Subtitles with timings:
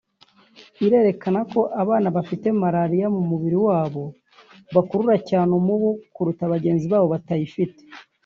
[0.85, 4.03] irerekana ko abana bafite malaria mu mubiri wabo
[4.75, 7.81] bakurura cyane umubu kuruta bagenzi babo batayifite